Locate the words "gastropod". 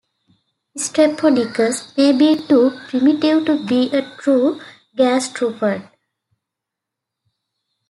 4.97-5.91